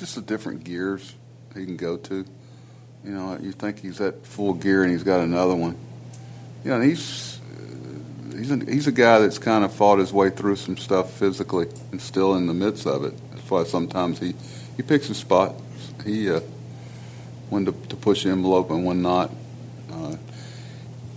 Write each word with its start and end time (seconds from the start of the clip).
Just 0.00 0.14
the 0.14 0.22
different 0.22 0.64
gears 0.64 1.14
he 1.54 1.66
can 1.66 1.76
go 1.76 1.98
to. 1.98 2.24
You 3.04 3.10
know, 3.10 3.38
you 3.38 3.52
think 3.52 3.80
he's 3.80 4.00
at 4.00 4.24
full 4.24 4.54
gear 4.54 4.82
and 4.82 4.90
he's 4.90 5.02
got 5.02 5.20
another 5.20 5.54
one. 5.54 5.76
You 6.64 6.70
know, 6.70 6.80
he's 6.80 7.38
he's 8.34 8.50
a, 8.50 8.56
he's 8.64 8.86
a 8.86 8.92
guy 8.92 9.18
that's 9.18 9.38
kind 9.38 9.62
of 9.62 9.74
fought 9.74 9.98
his 9.98 10.10
way 10.10 10.30
through 10.30 10.56
some 10.56 10.78
stuff 10.78 11.12
physically 11.12 11.66
and 11.92 12.00
still 12.00 12.34
in 12.36 12.46
the 12.46 12.54
midst 12.54 12.86
of 12.86 13.04
it. 13.04 13.12
That's 13.32 13.50
why 13.50 13.64
sometimes 13.64 14.18
he, 14.18 14.34
he 14.74 14.82
picks 14.82 15.06
his 15.08 15.18
spot. 15.18 15.54
He 16.02 16.30
uh, 16.30 16.40
when 17.50 17.66
to, 17.66 17.72
to 17.72 17.96
push 17.96 18.24
the 18.24 18.30
envelope 18.30 18.70
and 18.70 18.86
when 18.86 19.02
not. 19.02 19.30
Uh, 19.92 20.16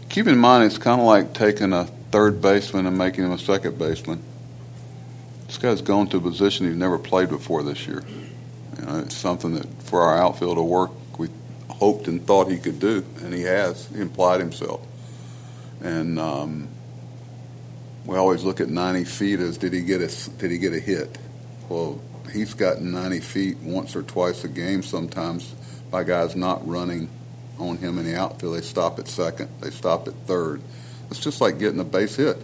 keep 0.10 0.28
in 0.28 0.38
mind, 0.38 0.66
it's 0.66 0.78
kind 0.78 1.00
of 1.00 1.08
like 1.08 1.34
taking 1.34 1.72
a 1.72 1.86
third 2.12 2.42
baseman 2.42 2.86
and 2.86 2.98
making 2.98 3.24
him 3.24 3.32
a 3.32 3.40
second 3.40 3.80
baseman. 3.80 4.22
This 5.48 5.58
guy's 5.58 5.82
going 5.82 6.10
to 6.10 6.18
a 6.18 6.20
position 6.20 6.68
he's 6.68 6.76
never 6.76 7.00
played 7.00 7.30
before 7.30 7.64
this 7.64 7.88
year. 7.88 8.04
You 8.80 8.86
know, 8.86 9.00
it's 9.00 9.16
something 9.16 9.56
that 9.56 9.84
for 9.84 10.02
our 10.02 10.18
outfield 10.18 10.58
to 10.58 10.64
work, 10.64 10.92
we 11.18 11.30
hoped 11.70 12.08
and 12.08 12.26
thought 12.26 12.50
he 12.50 12.58
could 12.58 12.80
do, 12.80 13.06
and 13.22 13.34
he 13.34 13.42
has. 13.44 13.88
He 13.88 14.00
implied 14.00 14.40
himself. 14.40 14.86
And 15.82 16.18
um, 16.18 16.70
we 18.06 18.18
always 18.18 18.44
look 18.44 18.62
at 18.62 18.70
90 18.70 19.04
feet 19.06 19.40
as 19.40 19.58
did 19.58 19.74
he 19.74 19.82
get 19.82 20.02
a 20.02 20.30
did 20.38 20.52
he 20.52 20.58
get 20.58 20.74
a 20.74 20.80
hit? 20.80 21.18
Well, 21.70 22.02
he's 22.32 22.54
gotten 22.54 22.92
90 22.92 23.20
feet 23.20 23.58
once 23.58 23.96
or 23.96 24.04
twice 24.04 24.44
a 24.44 24.50
game 24.50 24.84
sometimes 24.84 25.54
by 25.92 26.04
guys 26.04 26.36
not 26.36 26.68
running 26.68 27.10
on 27.60 27.78
him 27.78 27.98
in 27.98 28.06
the 28.06 28.16
outfield. 28.18 28.56
They 28.56 28.62
stop 28.62 29.00
at 29.00 29.08
second, 29.08 29.50
they 29.62 29.70
stop 29.70 30.08
at 30.08 30.14
third. 30.26 30.62
It's 31.10 31.20
just 31.20 31.42
like 31.42 31.60
getting 31.60 31.80
a 31.80 31.86
base 31.86 32.16
hit. 32.16 32.38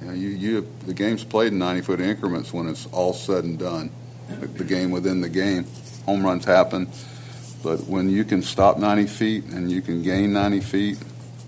You 0.00 0.06
know, 0.08 0.12
you, 0.12 0.28
you 0.28 0.72
the 0.86 0.94
game's 0.94 1.24
played 1.24 1.52
in 1.52 1.58
90 1.58 1.82
foot 1.82 2.00
increments 2.00 2.52
when 2.52 2.68
it's 2.68 2.86
all 2.86 3.12
said 3.12 3.44
and 3.44 3.58
done. 3.58 3.90
The, 4.28 4.64
game 4.64 4.90
within 4.90 5.20
the 5.20 5.28
game, 5.28 5.66
home 6.04 6.24
runs 6.24 6.44
happen, 6.44 6.88
but 7.62 7.84
when 7.84 8.10
you 8.10 8.24
can 8.24 8.42
stop 8.42 8.78
90 8.78 9.06
feet 9.06 9.44
and 9.44 9.70
you 9.70 9.80
can 9.80 10.02
gain 10.02 10.32
90 10.32 10.60
feet, 10.60 10.98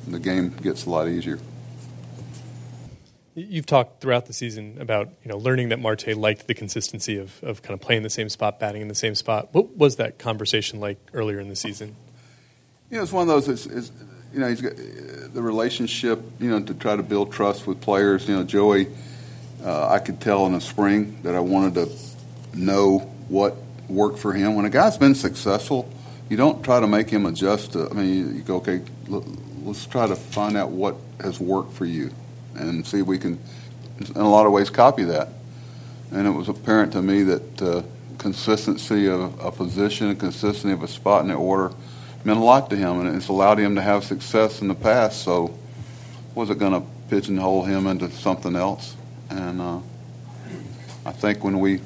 the 0.07 0.19
game 0.19 0.51
gets 0.51 0.87
a 0.87 0.91
lot 0.91 1.09
easier. 1.09 1.39
You've 3.35 3.67
talked 3.67 4.01
throughout 4.01 4.27
the 4.27 4.33
season 4.33 4.79
about 4.81 5.09
you 5.23 5.31
know 5.31 5.37
learning 5.37 5.69
that 5.69 5.79
Marte 5.79 6.17
liked 6.17 6.49
the 6.49 6.55
consistency 6.55 7.19
of, 7.19 7.41
of 7.45 7.63
kind 7.63 7.75
of 7.75 7.81
playing 7.81 8.03
the 8.03 8.11
same 8.11 8.29
spot, 8.29 8.59
batting 8.59 8.83
in 8.83 8.89
the 8.89 8.97
same 8.97 9.15
spot. 9.15 9.51
What 9.53 9.77
was 9.77 9.97
that 9.97 10.19
conversation 10.19 10.81
like 10.81 10.99
earlier 11.15 11.39
in 11.39 11.49
the 11.49 11.55
season? 11.55 11.95
You 12.91 12.97
know, 12.97 13.05
it's 13.05 13.13
one 13.13 13.23
of 13.23 13.29
those. 13.29 13.49
It's, 13.49 13.67
it's, 13.67 13.93
you 14.33 14.41
know, 14.41 14.49
he's 14.49 14.61
got 14.61 14.75
the 14.77 15.43
relationship. 15.43 16.21
You 16.41 16.51
know, 16.51 16.61
to 16.65 16.75
try 16.75 16.97
to 16.97 17.03
build 17.03 17.33
trust 17.33 17.67
with 17.67 17.81
players. 17.81 18.29
You 18.29 18.37
know, 18.37 18.45
Joey, 18.45 18.89
uh, 19.63 19.89
I 19.89 20.01
could 20.01 20.21
tell 20.21 20.47
in 20.47 20.53
the 20.53 20.61
spring 20.61 21.19
that 21.23 21.37
I 21.37 21.41
wanted 21.41 21.75
to 21.75 21.87
know 22.59 22.99
what 23.29 23.57
worked 23.89 24.19
for 24.19 24.33
him. 24.33 24.55
When 24.55 24.65
a 24.65 24.71
guy's 24.71 24.99
been 24.99 25.15
successful, 25.15 25.91
you 26.29 26.37
don't 26.37 26.63
try 26.63 26.81
to 26.81 26.87
make 26.87 27.09
him 27.09 27.27
adjust. 27.27 27.73
To, 27.73 27.89
I 27.91 27.95
mean, 27.95 28.37
you, 28.37 28.43
go, 28.43 28.57
okay, 28.57 28.83
let's 29.09 29.87
try 29.87 30.07
to 30.07 30.17
find 30.17 30.57
out 30.57 30.71
what 30.71 30.97
has 31.21 31.41
worked 31.41 31.73
for 31.73 31.87
you 31.87 32.11
and 32.55 32.87
see 32.87 33.01
if 33.01 33.07
we 33.07 33.19
can, 33.19 33.39
in 33.99 34.21
a 34.21 34.29
lot 34.29 34.47
of 34.47 34.53
ways, 34.53 34.71
copy 34.71 35.05
that. 35.05 35.29
And 36.11 36.27
it 36.27 36.31
was 36.31 36.49
apparent 36.49 36.93
to 36.93 37.03
me 37.03 37.23
that 37.25 37.63
uh, 37.63 37.83
consistency 38.19 39.09
of 39.09 39.39
a 39.41 39.51
position, 39.51 40.15
consistency 40.17 40.73
of 40.73 40.83
a 40.83 40.89
spot 40.89 41.23
in 41.23 41.29
the 41.29 41.35
order 41.35 41.73
meant 42.25 42.39
a 42.39 42.43
lot 42.43 42.69
to 42.71 42.77
him, 42.77 43.01
and 43.01 43.17
it's 43.17 43.29
allowed 43.29 43.59
him 43.59 43.77
to 43.77 43.83
have 43.83 44.05
success 44.05 44.61
in 44.61 44.69
the 44.69 44.75
past. 44.75 45.23
So, 45.23 45.57
was 46.35 46.51
it 46.51 46.59
going 46.59 46.73
to 46.73 46.87
pigeonhole 47.09 47.65
him 47.65 47.87
into 47.87 48.11
something 48.11 48.57
else? 48.57 48.97
And 49.31 49.61
uh, 49.61 49.81
I 51.07 51.13
think 51.13 51.45
when 51.45 51.61
we 51.61 51.81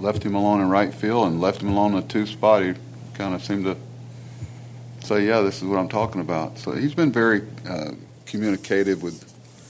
left 0.00 0.22
him 0.22 0.34
alone 0.34 0.60
in 0.60 0.68
right 0.68 0.92
field 0.92 1.28
and 1.28 1.40
left 1.40 1.62
him 1.62 1.68
alone 1.70 1.94
in 1.94 2.00
the 2.00 2.08
two 2.08 2.26
spot, 2.26 2.62
he 2.62 2.74
kind 3.14 3.34
of 3.34 3.42
seemed 3.42 3.64
to 3.64 3.76
say, 5.00 5.26
"Yeah, 5.26 5.40
this 5.40 5.62
is 5.62 5.64
what 5.64 5.78
I'm 5.78 5.88
talking 5.88 6.20
about." 6.20 6.58
So 6.58 6.72
he's 6.72 6.94
been 6.94 7.12
very 7.12 7.42
uh, 7.68 7.92
communicative 8.26 9.02
with 9.02 9.22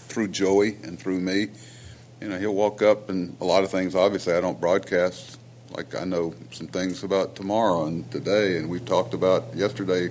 through 0.09 0.29
Joey 0.29 0.77
and 0.83 0.99
through 0.99 1.21
me. 1.21 1.49
You 2.21 2.29
know, 2.29 2.39
he'll 2.39 2.55
walk 2.55 2.83
up 2.83 3.11
and 3.11 3.37
a 3.41 3.45
lot 3.45 3.65
of 3.65 3.71
things. 3.71 3.95
Obviously, 3.95 4.33
I 4.33 4.41
don't 4.41 4.59
broadcast. 4.59 5.39
Like 5.77 5.95
I 5.95 6.05
know 6.05 6.35
some 6.53 6.69
things 6.69 7.05
about 7.05 7.37
tomorrow 7.37 7.87
and 7.87 8.11
today, 8.11 8.57
and 8.57 8.69
we 8.69 8.81
talked 8.81 9.15
about 9.15 9.55
yesterday, 9.55 10.09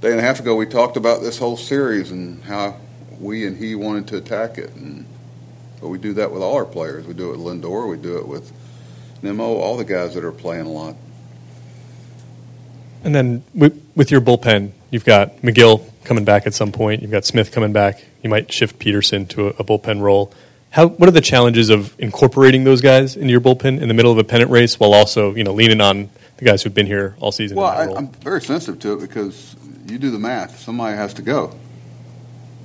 day 0.00 0.10
and 0.10 0.18
a 0.18 0.22
half 0.22 0.40
ago. 0.40 0.54
We 0.54 0.66
talked 0.66 0.96
about 0.96 1.20
this 1.20 1.38
whole 1.38 1.56
series 1.56 2.10
and 2.10 2.42
how 2.44 2.76
we 3.20 3.46
and 3.46 3.56
he 3.56 3.74
wanted 3.74 4.06
to 4.08 4.16
attack 4.16 4.56
it. 4.56 4.70
And 4.74 5.04
but 5.80 5.88
we 5.88 5.98
do 5.98 6.12
that 6.14 6.32
with 6.32 6.42
all 6.42 6.54
our 6.54 6.64
players. 6.64 7.06
We 7.06 7.14
do 7.14 7.32
it 7.32 7.38
with 7.38 7.40
Lindor. 7.40 7.90
We 7.90 7.96
do 7.96 8.16
it 8.18 8.26
with 8.26 8.52
Nimmo. 9.22 9.56
All 9.56 9.76
the 9.76 9.84
guys 9.84 10.14
that 10.14 10.24
are 10.24 10.32
playing 10.32 10.66
a 10.66 10.70
lot. 10.70 10.96
And 13.04 13.14
then 13.14 13.44
with, 13.54 13.80
with 13.94 14.10
your 14.10 14.20
bullpen, 14.20 14.72
you've 14.90 15.04
got 15.04 15.36
Megill 15.42 15.88
coming 16.04 16.24
back 16.24 16.46
at 16.46 16.54
some 16.54 16.72
point. 16.72 17.02
You've 17.02 17.10
got 17.10 17.24
Smith 17.24 17.52
coming 17.52 17.72
back. 17.72 18.04
You 18.22 18.30
might 18.30 18.52
shift 18.52 18.78
Peterson 18.78 19.26
to 19.26 19.48
a, 19.48 19.50
a 19.50 19.64
bullpen 19.64 20.00
role. 20.00 20.32
How, 20.70 20.88
what 20.88 21.08
are 21.08 21.12
the 21.12 21.20
challenges 21.20 21.70
of 21.70 21.98
incorporating 21.98 22.64
those 22.64 22.80
guys 22.80 23.16
into 23.16 23.30
your 23.30 23.40
bullpen 23.40 23.80
in 23.80 23.88
the 23.88 23.94
middle 23.94 24.12
of 24.12 24.18
a 24.18 24.24
pennant 24.24 24.50
race 24.50 24.78
while 24.78 24.92
also 24.92 25.34
you 25.34 25.42
know 25.42 25.54
leaning 25.54 25.80
on 25.80 26.10
the 26.36 26.44
guys 26.44 26.62
who've 26.62 26.74
been 26.74 26.86
here 26.86 27.16
all 27.20 27.32
season? 27.32 27.56
Well, 27.56 27.66
I, 27.66 27.84
am 27.96 28.08
very 28.08 28.42
sensitive 28.42 28.78
to 28.80 28.94
it 28.94 29.00
because 29.00 29.56
you 29.86 29.98
do 29.98 30.10
the 30.10 30.18
math. 30.18 30.60
Somebody 30.60 30.96
has 30.96 31.14
to 31.14 31.22
go. 31.22 31.54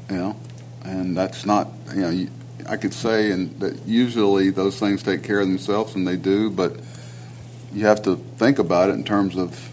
You 0.09 0.17
know, 0.17 0.39
and 0.83 1.15
that's 1.15 1.45
not 1.45 1.69
you 1.95 2.01
know. 2.01 2.09
You, 2.09 2.29
I 2.73 2.77
could 2.77 2.93
say 2.93 3.29
and 3.29 3.59
that 3.59 3.85
usually 3.85 4.49
those 4.49 4.79
things 4.79 5.03
take 5.03 5.21
care 5.21 5.39
of 5.41 5.47
themselves, 5.47 5.93
and 5.93 6.07
they 6.07 6.17
do. 6.17 6.49
But 6.49 6.79
you 7.71 7.85
have 7.85 8.01
to 8.03 8.15
think 8.15 8.57
about 8.57 8.89
it 8.89 8.93
in 8.93 9.03
terms 9.03 9.37
of 9.37 9.69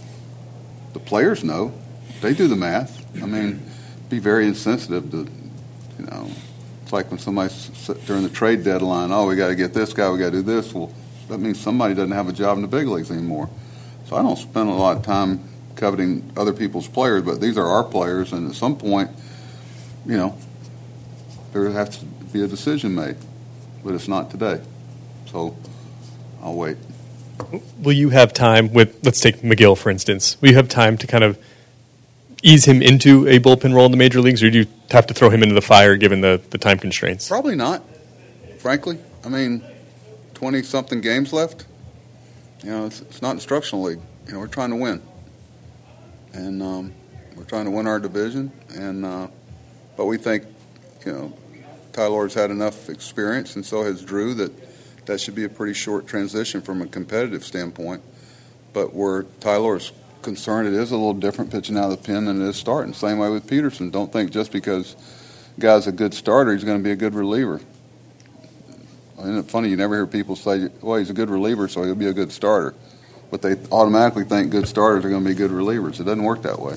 the 0.93 1.01
players 1.01 1.43
know. 1.43 1.73
They 2.21 2.35
do 2.35 2.47
the 2.47 2.57
math. 2.57 3.03
I 3.23 3.25
mean, 3.25 3.63
be 4.11 4.19
very 4.19 4.47
insensitive 4.47 5.11
to, 5.13 5.27
you 5.99 6.07
know, 6.11 6.31
it's 6.83 6.93
like 6.93 7.11
when 7.11 7.19
somebody 7.19 7.55
during 8.05 8.23
the 8.23 8.29
trade 8.29 8.65
deadline, 8.65 9.13
oh, 9.13 9.27
we 9.27 9.35
got 9.35 9.49
to 9.49 9.57
get 9.57 9.73
this 9.73 9.95
guy, 9.95 10.11
we 10.11 10.19
got 10.19 10.27
to 10.27 10.33
do 10.33 10.43
this. 10.43 10.75
Well, 10.75 10.93
that 11.31 11.39
means 11.39 11.59
somebody 11.59 11.95
doesn't 11.95 12.13
have 12.13 12.29
a 12.29 12.35
job 12.35 12.59
in 12.59 12.63
the 12.63 12.69
big 12.69 12.87
leagues 12.87 13.11
anymore. 13.11 13.49
So 14.09 14.17
I 14.17 14.21
don't 14.21 14.37
spend 14.37 14.69
a 14.69 14.75
lot 14.75 14.99
of 14.99 15.05
time 15.05 15.43
coveting 15.75 16.31
other 16.37 16.53
people's 16.53 16.87
players, 16.87 17.23
but 17.23 17.41
these 17.41 17.57
are 17.57 17.67
our 17.67 17.85
players, 17.85 18.35
and 18.35 18.47
at 18.47 18.55
some 18.55 18.77
point, 18.77 19.11
you 20.05 20.19
know, 20.19 20.37
there 21.55 21.71
has 21.71 21.97
to 21.97 22.05
be 22.33 22.43
a 22.43 22.47
decision 22.47 22.95
made, 22.95 23.17
but 23.85 23.95
it's 23.95 24.09
not 24.09 24.31
today. 24.31 24.61
So 25.27 25.57
I'll 26.43 26.55
wait. 26.55 26.77
Will 27.79 27.93
you 27.93 28.11
have 28.11 28.33
time 28.33 28.73
with, 28.73 29.05
let's 29.05 29.21
take 29.21 29.39
Megill 29.39 29.77
for 29.77 29.91
instance, 29.91 30.37
will 30.41 30.51
you 30.51 30.57
have 30.57 30.69
time 30.69 30.99
to 30.99 31.07
kind 31.07 31.25
of 31.25 31.39
ease 32.43 32.67
him 32.67 32.83
into 32.83 33.27
a 33.29 33.39
bullpen 33.39 33.75
role 33.75 33.87
in 33.87 33.91
the 33.91 33.97
major 33.97 34.21
leagues, 34.21 34.43
or 34.43 34.51
do 34.51 34.61
you 34.61 34.67
have 34.91 35.07
to 35.07 35.15
throw 35.15 35.31
him 35.31 35.43
into 35.43 35.55
the 35.55 35.63
fire 35.63 35.97
given 35.97 36.21
the, 36.21 36.41
the 36.51 36.59
time 36.59 36.79
constraints? 36.79 37.29
Probably 37.29 37.57
not, 37.57 37.83
frankly. 38.59 38.99
I 39.25 39.29
mean, 39.29 39.63
20 40.35 40.63
something 40.63 41.01
games 41.01 41.33
left. 41.33 41.67
You 42.63 42.71
know, 42.71 42.87
it's, 42.87 43.01
it's, 43.03 43.23
not 43.23 43.33
instructional 43.33 43.85
league. 43.85 44.01
You 44.27 44.35
know, 44.35 44.39
we're 44.39 44.47
trying 44.47 44.71
to 44.71 44.77
win. 44.77 45.03
And 46.33 46.63
um, 46.63 46.93
we're 47.37 47.45
trying 47.45 47.65
to 47.65 47.71
win 47.71 47.87
our 47.87 47.99
division. 47.99 48.53
And 48.75 49.05
uh, 49.05 49.29
But 49.97 50.07
we 50.07 50.19
think, 50.19 50.45
you 51.05 51.13
know, 51.13 51.33
Tylor's 51.93 52.35
had 52.35 52.51
enough 52.51 52.89
experience, 52.89 53.57
and 53.57 53.65
so 53.65 53.85
has 53.85 54.03
Drew, 54.03 54.35
that 54.35 54.53
that 55.07 55.21
should 55.21 55.35
be 55.35 55.45
a 55.45 55.49
pretty 55.49 55.75
short 55.75 56.07
transition 56.07 56.63
from 56.63 56.83
a 56.83 56.87
competitive 56.87 57.45
standpoint. 57.45 58.03
But 58.73 58.95
where 58.95 59.25
Tylor's 59.41 59.93
concerned 60.23 60.69
it 60.69 60.75
is 60.75 60.93
a 60.93 60.97
little 60.97 61.15
different 61.15 61.51
pitching 61.51 61.77
out 61.77 61.91
of 61.91 62.01
the 62.01 62.07
pen 62.07 62.27
than 62.27 62.41
it 62.41 62.49
is 62.49 62.57
starting. 62.57 62.93
Same 62.93 63.19
way 63.19 63.31
with 63.31 63.49
Peterson. 63.49 63.91
Don't 63.91 64.13
think 64.13 64.31
just 64.31 64.53
because 64.53 64.95
guy's 65.59 65.87
a 65.87 65.93
good 65.93 66.15
starter, 66.15 66.53
he's 66.53 66.65
going 66.65 66.79
to 66.79 66.85
be 66.85 66.93
a 66.93 66.97
good 66.97 67.15
reliever. 67.15 67.61
Isn't 69.19 69.39
it 69.39 69.51
funny? 69.51 69.69
You 69.69 69.77
never 69.77 69.97
hear 69.97 70.07
people 70.07 70.37
say, 70.37 70.69
well, 70.81 70.99
he's 70.99 71.11
a 71.11 71.15
good 71.15 71.29
reliever, 71.29 71.69
so 71.69 71.83
he'll 71.83 71.95
be 71.95 72.07
a 72.07 72.13
good 72.13 72.33
starter. 72.33 72.75
But 73.31 73.43
they 73.43 73.57
automatically 73.71 74.25
think 74.25 74.51
good 74.51 74.67
starters 74.67 75.05
are 75.05 75.11
going 75.11 75.23
to 75.23 75.29
be 75.29 75.35
good 75.35 75.51
relievers. 75.51 76.01
It 76.01 76.05
doesn't 76.05 76.23
work 76.23 76.43
that 76.43 76.59
way. 76.59 76.77